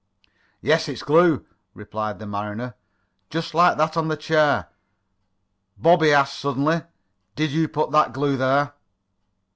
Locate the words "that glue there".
7.91-8.73